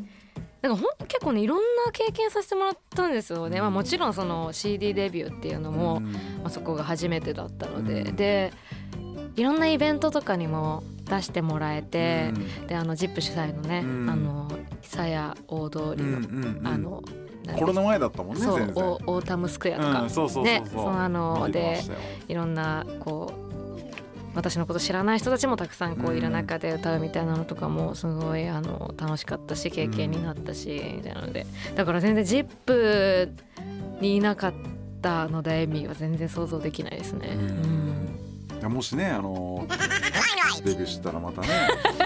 [0.63, 6.13] なんかほんと結構ねいろんな経験させてもらったんですよね、まあ、もちろんその CD デビューっていうのも、うん。
[6.13, 8.17] まあ、そこが初めてだったので、うん。
[8.17, 8.53] で
[9.37, 12.67] いろんなイベントとかにも出してもらえて、うん。
[12.67, 14.11] であの ZIP 主催のね、うん。
[14.11, 14.51] あの
[14.83, 17.03] 久屋大通りの、あの
[17.57, 18.85] コロナ前だったもんねそう全然。
[18.85, 21.99] オオータムスクエアとか、うん、そうそうそうそう、ねそうあの見てましたよ。
[22.29, 23.48] いろんなこう
[24.39, 31.45] 私のこと知らない人たちもたくさんこううんいる中で歌うみたいなのとかもすごいあの楽しかったし経験になったしみたいなので。
[31.75, 33.31] だから全然 ZIP
[34.01, 34.55] にいなかっ
[35.03, 37.37] たのでエミは全然想像できないですね。
[38.69, 39.67] もしねあの
[40.65, 41.49] デビューしたらまたね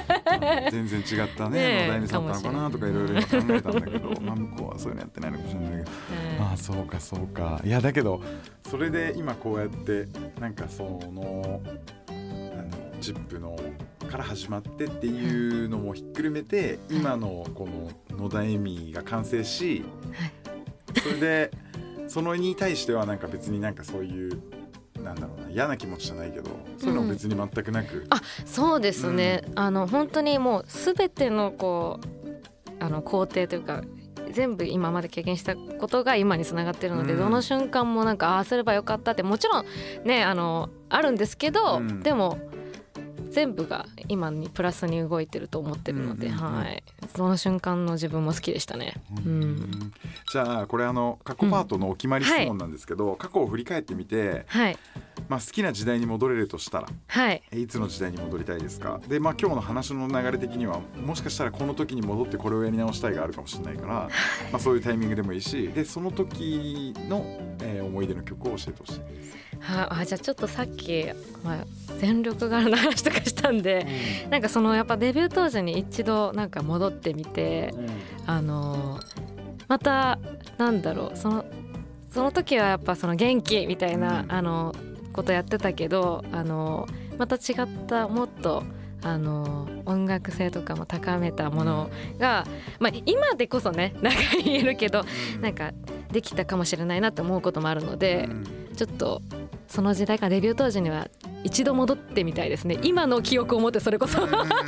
[0.70, 5.90] 全然違ったね野田恵美さんだったのかなとかいろいろ今考えたんだけどまあ向こうはそういうのやってないのかもしれないけど。
[6.44, 7.60] ああそうかそうか。
[7.64, 8.20] いやだけど
[8.68, 10.06] それで今こうやって
[10.40, 11.60] なんかその
[13.02, 13.56] あのジップの
[14.08, 19.84] から始まってっていうのもひっくるめて今のこの野田恵美が完成し
[21.02, 21.50] それで
[22.06, 24.40] そのに対してはなんか別になんかそういう
[25.02, 33.82] なんだろうな嫌な気持ちじゃないけどそういうのも別に全くなく、あそうですね、あの本当にもうすべてのこうあの工程というか
[34.30, 37.18] 全部今まで経験したことが今につながってるので、うん。
[37.18, 39.66] どの瞬間もなんかああすればよかったってもちろん
[40.04, 42.00] ねあのあるんですけど、うん。
[42.00, 42.38] でも
[43.32, 46.54] 全部が今にプラスに動いてると思ってるので、うんうんうん。
[46.54, 46.82] はい。
[47.16, 48.94] その瞬間の自分も好きでしたね。
[49.24, 49.92] うん
[50.30, 54.78] じゃあこれあの過去パートのお決まり質問なんですけど、過去を振り返ってみて、はい
[55.32, 57.42] まあ、好きな時代に戻れるとしたらはい。
[57.50, 59.00] えいつの時代に戻りたいですか？
[59.08, 64.10] でまあ今日の話の流れ的にはもしかしたらこの時に戻ってこれをやり直したいがあるかもしれないから、ま
[64.52, 67.24] あ、そういうタイミングでもいいしでその時の、
[67.62, 69.00] えー思い出の曲を教えてほしい。
[69.60, 71.06] はあじゃあちょっとさっき、
[71.42, 71.64] まあ、
[71.98, 73.86] 全力柄の話とかしたんで、
[74.28, 77.72] なんかそのやっぱデビュー当時に一度なんか戻ってみて
[78.26, 79.22] あのー
[79.68, 80.18] また
[80.58, 81.44] なんだろうその
[82.10, 84.32] その時はやっぱその元気みたいな、うん。
[84.32, 84.74] あの
[85.12, 88.64] ことやってたけどあのーまた違ったもっと
[89.02, 92.46] あのー音楽性とかも高めたものが、
[92.78, 95.04] まあ、今でこそね なんか言えるけど
[95.40, 95.72] なんか
[96.10, 98.28] できたかもしれないなって思うこともあるので、
[98.76, 99.22] ちょっと
[99.66, 101.08] その時代からデビュー当時には
[101.44, 102.78] 一度戻ってみたいですね。
[102.82, 104.18] 今の記憶を持ってそれこそ。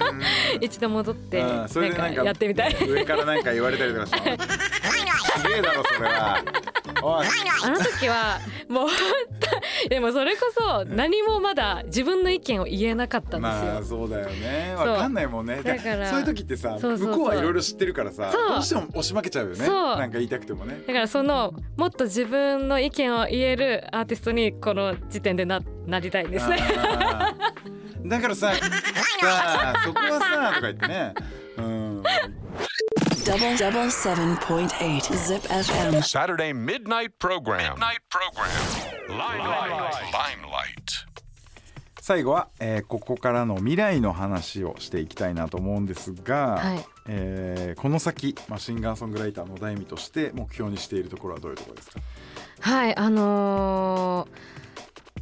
[0.62, 2.76] 一度戻ってあなんかかやってみたい。
[2.88, 4.18] 上からなんか言われたりとかして。
[5.38, 6.42] すげえだろそれは
[7.12, 8.88] あの時はもう
[9.88, 14.74] でもそれこそ何もまだ自分の意見を言えなかったんですよ、まあそうだよね。
[14.76, 15.62] わかんないもんね。
[15.62, 19.68] だからそういう時ってさ向こうはいろいろ知ってるからさどうしても押し負けちゃうよね。
[19.68, 20.82] なんか言いたくてもね。
[20.86, 26.58] だからそのもっと自分の意見を言えるアーティストにこの時点でななりたいんですね。
[28.06, 28.60] だからささ
[29.22, 31.14] あそこはさとか言ってね。
[31.56, 32.02] うん
[33.24, 36.02] Double double seven point eight Zip FM.
[36.02, 37.74] Saturday midnight program.
[37.74, 38.50] Midnight program.
[39.08, 40.12] Limelight.
[40.12, 41.04] Limelight.
[42.00, 52.00] 最後は、えーここからの未来の話をしていきたいなと思うんですが、はいえーこの先、まあ、シンガーソングライターの大味として目標にしているところはどういうところですか
[52.60, 54.38] はいあのー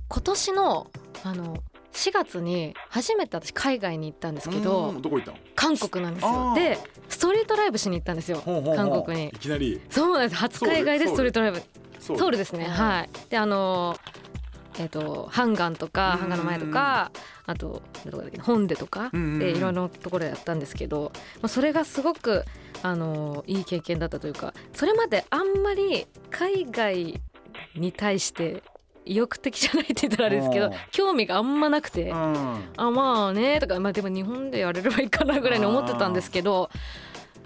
[0.08, 0.90] 今年の
[1.24, 1.56] あの
[1.92, 5.38] 4月に初めて私海外に行ったんですけうどんどこ行ったの？
[5.54, 6.52] 韓国なんですよ。
[6.54, 6.78] で
[7.08, 8.42] ストリートライブしに行ったんですよ。
[8.76, 9.28] 韓国に。
[9.28, 9.80] いきなり？
[9.90, 10.40] そうなんです。
[10.40, 11.62] 初海外でストリートライブ。
[12.00, 12.64] ソウルですね。
[12.64, 13.10] はい。
[13.30, 14.22] であのー
[14.78, 17.12] えっ、とハンガンとかうんハンガンの前とか
[17.44, 19.18] あとどこだっけ本でとかで
[19.50, 22.42] いろいろなところでやったんですけどまあそれがすごく
[22.82, 27.20] あのーいい経験だったというかそれまであんまり海外
[27.76, 28.62] に対して
[29.04, 30.72] 意欲的じゃないって言ったらあれですけどうん。
[30.90, 32.10] 興味があんまなくて。
[32.10, 32.64] うん。
[32.76, 36.70] あまあねとかまあでも日本でやれればいいかなぐらいに思ってたんですけど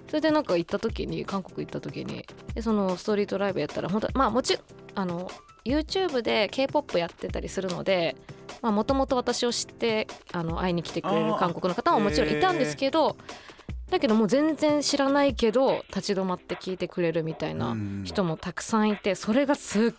[0.09, 4.63] それでなんか行った時に韓国行った時にでそのストリートライブやったら本当まあもちろん
[4.95, 5.31] あの
[5.65, 8.17] YouTube で k p o p やってたりするので
[8.63, 13.17] もともと私を知ってあの会いに来てくれる韓国の方ももちろんいたんですけど
[13.91, 19.93] だけどもう全然知らないけど立ち止まって聞いてくれるみたいな人もたくさんいてそれがすっ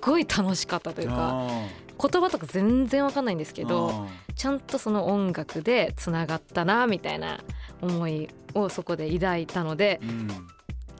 [0.00, 3.90] ごい楽しかったというかあ言葉とか全然わかんないんですけーど。
[3.90, 7.40] あちゃんとその音楽でつながったなみたいな
[7.80, 10.28] 思いをそこで抱いたのでーうん。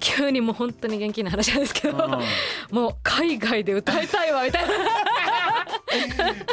[0.01, 2.21] 急にもう本当に元気な話なんですけどあ
[2.71, 4.75] もう海外で歌いたいわみたいな。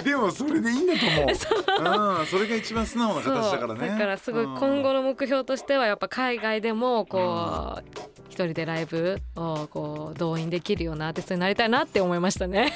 [0.01, 2.19] ーでもそれでいいんだと思う。
[2.19, 2.23] う。
[2.23, 2.25] ん。
[2.25, 3.88] それが一番素直な形だからね。
[3.89, 4.58] だからすごいうん。
[4.58, 7.77] 今後の目標としてはやっぱ海外でもこ
[8.12, 12.74] う一人でライブをこう動員できるようなアーティストになりたいなって思いましたね。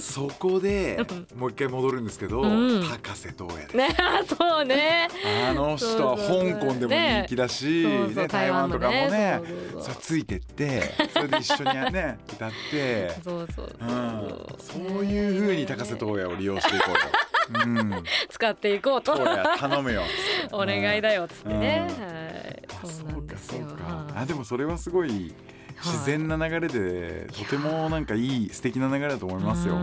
[0.00, 0.98] そこで
[1.36, 2.84] もう一回戻るんですけど、うん。
[2.88, 3.76] 高瀬東也です。
[3.76, 3.88] ね
[4.26, 5.08] そうね。
[5.48, 6.24] あの人は香
[6.58, 7.86] 港でも人気だし、
[8.28, 9.40] 台湾とかもね。
[9.40, 13.84] そうそうそうそうついてってそれで一緒にね歌って、そうそうう。
[13.84, 17.36] ん、そうそういう風に高瀬東也を利用していこうと。
[17.64, 19.16] うん、 使っていこうと。
[19.16, 20.02] 頼むよ。
[20.52, 21.86] お願いだよっつってね。
[21.88, 22.04] うん。
[22.04, 22.45] はい。
[22.68, 23.66] あそうなんですよ。
[23.68, 25.34] そうかあでもそれはすごい
[25.82, 29.74] 自然な流れで、とてもなんかいい素敵な流れだと思いますよ。
[29.74, 29.80] うう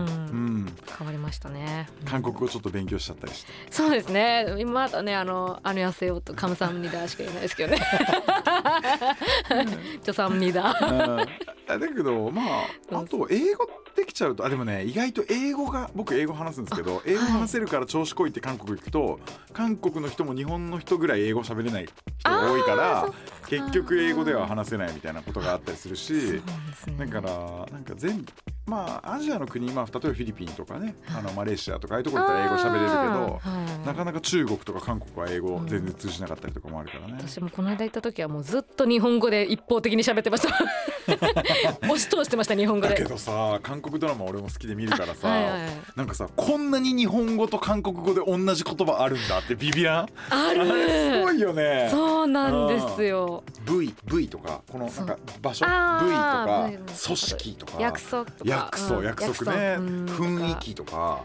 [0.64, 1.88] ん、変わりましたね。
[2.04, 3.52] 韓国語ちょっと勉強しちゃったりして。
[3.70, 4.54] そうですね。
[4.58, 7.80] 今まだねあのあのやせよとカムサンミダしか言えないですけどね。
[10.02, 10.76] ジョサンミダ。
[10.80, 11.28] うん
[11.66, 12.42] あだけどま
[12.92, 19.18] ああと英語できちゃうとあでもね意外と英語が僕英語話すんですけど英語話せるから調子こいって韓国行くと
[19.54, 21.86] 韓国の人も日本の人ぐらい英語喋れない
[22.18, 23.08] 人が多いから
[23.48, 26.42] 結局英語では話せないみたいなことがあったりするし
[26.98, 28.32] だからなんか全部
[28.66, 37.14] まあアジアの国、まあ、例えばフィリピンとかねあのマレーシアとかああいうところだったら英語喋れるけどなかななか中国とか韓国は英語全然通じなかったりとかもあるからね。
[37.18, 40.54] 私もこの間行った時はもうずっと日本語で一方的に喋ってました。
[41.82, 42.94] 押し通してました日本語で。
[42.94, 50.04] だけどさ韓国ドラマ俺も好きで見るからさ、はいはいはいなんかさこんなに日本語と韓国語で同じ言葉あるんだってビビらん？
[50.30, 51.36] ああれすごる。
[51.36, 53.44] いよねそうなんですよ。
[53.66, 56.70] V, v とかこのなんか場所？V とあか
[57.06, 58.53] 組織とか約束とか。
[58.54, 59.76] 約束うん約束ね。
[59.78, 61.24] うん雰囲気とか。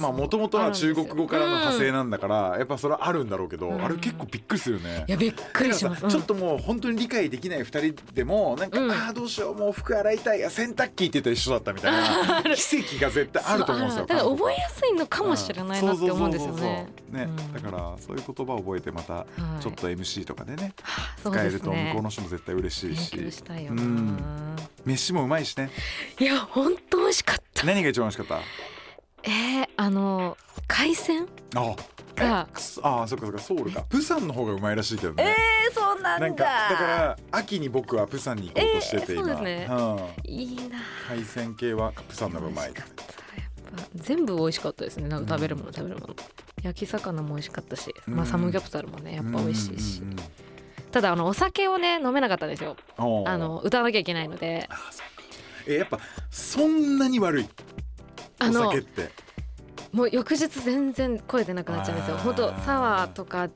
[0.00, 3.84] まあもともとは中国語からの派生なんだからやっぱそれはあるんだろうけどうん。
[3.84, 5.04] あれ結構びっくりするよね。
[5.08, 6.06] いやびっくりします。
[6.08, 8.90] ちょっともう本当に理解できない2人でもなんか、うん。
[8.90, 16.88] ああどうしようもう服洗いたいや洗濯機って言ったら一緒だったみたいな 奇跡が絶対あると思うんですよだ覚えやすいのかもしれないなって思うんですよね。
[17.10, 17.52] ね、うん。
[17.52, 19.26] だからそういう言葉を覚えてまた
[19.58, 19.62] い。
[19.62, 20.72] ちょっと MC とかでね、
[21.22, 23.82] 使えると向こうの人も絶対嬉しい勉しうな。
[23.82, 24.56] ん。
[24.84, 25.70] 飯もうまいしね。
[26.18, 27.66] いや本当美味しかった。
[27.66, 28.40] 何が一番美味しかっ
[29.24, 30.36] えー、あの
[30.68, 31.74] 海鮮たあ
[32.14, 32.48] が。
[32.52, 36.28] くそあそっかそっかソウルかプサンの方がうまいらしいけどね、えー、そうなんだ。
[36.28, 39.68] なんかだから秋に僕はプサンに行こうとしてて、えー今そうですね。
[39.68, 40.78] うん、いいな。
[41.08, 42.72] 海鮮系はプサンの方がうまい
[43.96, 45.08] 全部美味しかったですね。
[45.08, 46.14] なんか食べるもの、食べるもの。
[46.62, 48.20] 焼き魚も美味しかったし、まうん。
[48.20, 49.98] あサムギョプサルもねやっぱ美味しいし。
[50.02, 50.24] うんうんうん
[50.94, 52.76] ただあのお酒をね飲めなかったんですよ。
[52.96, 55.13] あの歌わなきゃいけないので、あそっか
[55.66, 55.98] えやっぱ
[56.30, 57.48] そんなに悪い？
[58.40, 59.10] おあの酒って。
[59.92, 62.16] もう翌日全然声出なくなっちゃうんですよ。
[62.18, 63.48] 本当サワーとか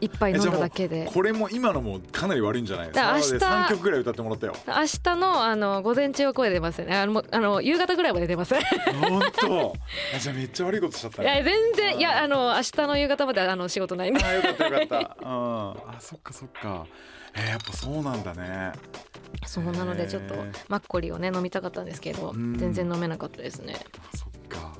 [0.00, 1.10] 一杯飲んだだけで。
[1.12, 2.86] これも今のもかなり悪いんじゃない？
[2.88, 4.54] でか明日3曲ぐらい歌ってもらったよ。
[4.68, 6.96] 明日のあの午前中は声出ますよね。
[6.96, 8.54] あのあの夕方ぐらいまで出ます。
[8.54, 8.58] い
[9.00, 9.74] 本当？
[10.14, 11.38] あじゃあめっちゃ悪いことしちゃったね。
[11.38, 14.24] や全然いやあの明日の夕方まであの仕事ないんで。
[14.24, 15.16] あよかったよかった。
[15.28, 15.70] うん。
[15.88, 16.86] あそっかそっか
[17.34, 18.72] えー、やっぱそうなんだね。
[19.46, 20.34] そうなのでちょっと
[20.68, 22.58] マッコリをね飲みたかったんですけどうん。
[22.58, 23.74] 全然飲めなかったですね。
[24.12, 24.72] あそっか。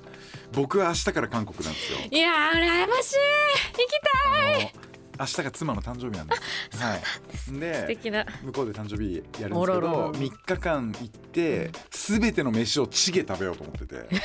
[0.52, 1.98] 僕は明日から韓国なんですよ。
[2.10, 3.16] いやー羨ましい。
[3.72, 3.90] 行き
[4.32, 4.89] たい
[5.20, 6.34] 明日が妻の誕生日なんで
[6.72, 6.80] す。
[6.82, 7.00] はい。
[7.36, 8.24] 素で敵な。
[8.42, 10.12] 向こうで誕生日やるんですけどおろろろ。
[10.12, 14.06] 3日間行って全ての飯をチゲ食べようと思ってて。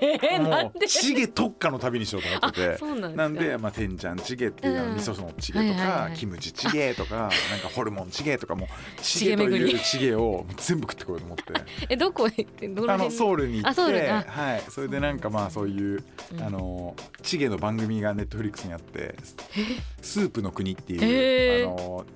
[0.00, 0.84] えー、なもんで？
[0.84, 2.74] うチゲ特化の旅にしようと思ってて。
[2.74, 3.16] あそうなんですか？
[3.16, 6.16] なんで、まあ、天ちゃんチゲっていう味噌のチゲとか、はいはいはい。
[6.18, 7.16] キムチチゲとか
[7.50, 8.68] なんかホルモンチゲとかもう
[9.00, 11.44] チチゲゲというチゲを全部食ってこようと思って。
[11.88, 16.42] えどこ行ってあの辺ソウルに行ってはい、それでなんかまあそういう、うん。
[16.42, 19.14] あのチゲの番組がネットフリックスにあって
[20.02, 22.06] 「スープの国」っていう、あの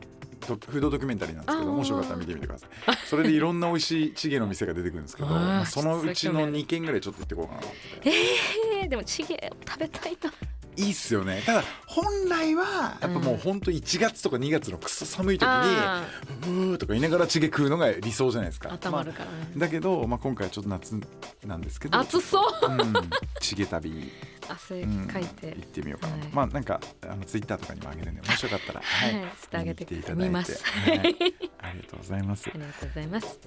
[0.47, 2.71] ドフードドキュメンタリーなんですけどもしよかったら見てみてください。
[3.07, 7.61] それでいろんな美味しいチゲの店が出てくるんですけどまあそのうちのちょっと興味2軒ぐらいちょっと行ってこうかな
[8.05, 10.33] えー、でもチゲ食べたいな。
[10.79, 11.43] いいっすよね。
[11.45, 16.05] ただ本来はやっぱもう本当1月とか2月のくそ寒い時にあ
[16.43, 18.69] 「うー」とか言いながらチゲ食うのが理想じゃないですか。
[18.69, 19.31] ー頭あるからね。
[19.55, 20.99] まあだけど、まあ、今回はちょっと夏
[21.45, 21.99] なんですけど。
[21.99, 22.71] 暑そう。
[22.71, 22.93] うん、
[23.41, 24.13] チゲ旅、
[24.49, 25.49] 汗うん、かいて。
[25.49, 26.29] 行ってみようかなと、はい。
[26.33, 29.11] まあなんかあのツイッターとかにもあげるんでもしよかったらはい。
[29.43, 29.87] してあげてい。
[29.87, 30.23] ただいて。
[30.25, 32.49] 見ますはい、ありがとうございます。
[32.51, 33.39] ありがとうございます。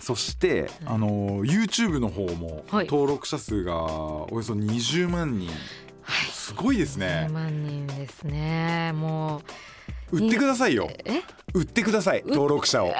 [0.00, 2.86] そして、あの YouTube の方もはい。
[2.86, 5.50] 登録者数がおよそ20万人、
[6.32, 8.92] すごいです10ね万人ですね。
[8.94, 9.42] も
[10.12, 10.86] 売ってくださいよ。
[10.86, 11.22] うえ？
[11.54, 12.92] 売ってください登録者を。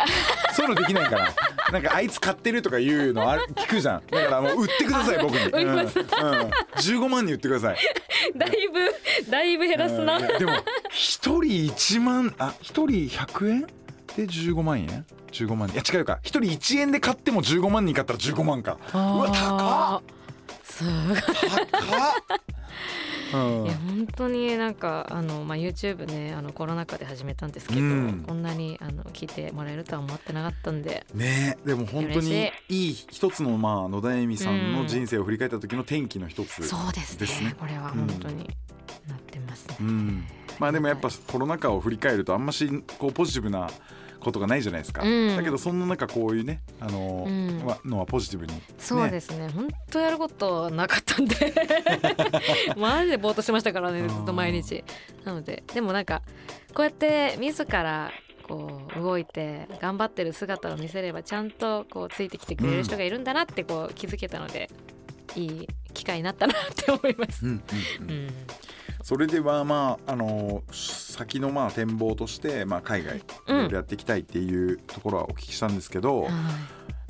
[0.53, 1.35] そういうのできないから。
[1.73, 4.07] なんかあいつ買ってるとかいうのある聞くじゃん。
[4.07, 5.69] だからもう売ってください僕に、 うん。
[5.69, 7.77] うん、ます15万人売ってください。
[8.37, 10.19] だいぶだいぶ減らすな。
[10.21, 10.53] でも
[10.91, 13.61] 一人1万あ一人100円？
[14.17, 15.69] で15万円？15万。
[15.69, 16.21] 人いや違うか。
[16.23, 18.79] 一人1円で買っても15万人買ったら15万か。
[18.95, 20.03] うわ高っ。
[20.65, 21.19] すごい。
[21.73, 22.15] 高っ。
[22.29, 22.64] うん
[23.35, 28.25] いや本当になんかあの、まあ、YouTube ねあのコロナ禍で始めたんですけど、うん。
[28.27, 31.05] こんなにあの聞いてもらえるとは思ってなかったんで。
[31.15, 32.91] ねでも本当に嬉い。
[32.91, 37.19] い一つのまあ野田恵美さんの人生を振り返った時の転機の一つそうですね。
[37.21, 38.49] ですねこれは本当に
[39.09, 39.77] なってますね。
[39.81, 40.25] うん、
[40.59, 43.69] まあでもやっぱコロナ禍を振り返るとあんましこうポジティブな
[44.25, 45.37] ことがないじゃないですか、うん。
[45.37, 47.65] だけどそんな中こういうねあの、うん。
[47.65, 49.49] はのはポジティブに、ね、そうですね。
[49.49, 51.55] 本当やることなかったんで。
[52.77, 54.85] マジでぼーっとしてましたからねずっと毎日。
[55.25, 56.23] なのででもなんか
[56.75, 58.11] こうやって自ら
[58.47, 64.71] こう動いて頑張ってる姿を見せればちゃんとこうついてきてくれる人がいるんだなってこう気づけたので、
[65.35, 67.47] いい機会になったなって思います。
[67.47, 67.63] うん
[68.03, 68.11] うんうん。
[68.11, 68.35] うん
[69.05, 73.57] それではまああの先のまあ展望として、まあ、海外いうん。
[73.59, 76.33] ろいろやっていきたいっていうところはお聞きしたんですけど、はい。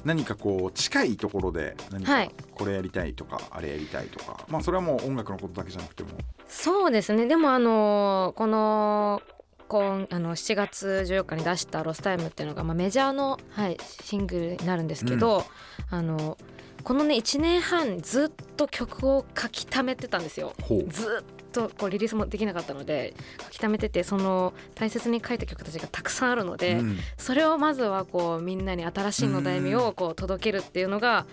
[0.03, 2.30] 何かこう近いところで何かはい。
[2.53, 6.11] これやりたいとか、あれやりたいとかまあそれはもう音楽のことだけじゃなくても。
[6.49, 7.26] そうですね。
[7.26, 9.22] でもあのこの
[9.68, 15.45] 今あの7月14日に出した「ロスタイム」っていうのが、まあ、メジャーの、はい、シングルになるんですけど、
[15.90, 16.36] あの
[16.82, 20.53] このね1年半ずっと曲を書き溜めてたんですよ。
[20.90, 31.26] ずっとこうリリースもできなかったので書き溜めててその大切に書いた曲たちがたくさんあるので、うんそれをまずはこうみんなに新しいのだいみをこう届けるっていうのが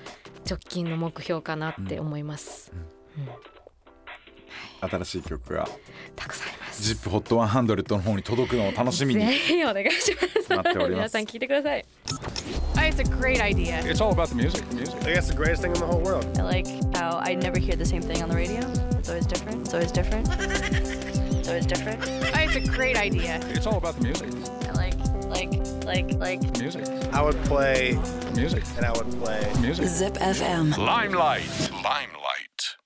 [0.50, 2.72] 直近の目標かなって思います。
[3.18, 3.52] うん
[4.82, 5.68] 新しい曲が
[6.16, 6.94] たくさんあります。
[6.94, 10.16] ZIPHOT100 の方に届くのを楽しみにぜひお願いし
[10.50, 11.86] ます皆さん聞いてください。
[12.76, 13.80] It's a great idea.
[13.84, 14.68] It's all about the music.
[14.70, 14.96] The music.
[15.06, 16.26] I guess the greatest thing in the whole world.
[16.40, 18.91] I like how I never hear the same thing on the radio.
[19.12, 19.62] It's always different.
[19.62, 20.28] It's always different.
[21.42, 22.00] It's always different.
[22.06, 23.40] Oh, it's a great idea.
[23.50, 24.30] It's all about the music.
[24.70, 24.94] I like,
[25.26, 25.52] like,
[25.84, 26.60] like, like.
[26.60, 26.88] Music.
[27.12, 28.00] I would play
[28.36, 28.64] Music.
[28.78, 29.52] and I would play.
[29.60, 29.88] Music.
[29.88, 30.78] Zip FM.
[30.78, 31.50] Limelight.
[31.72, 32.78] Limelight.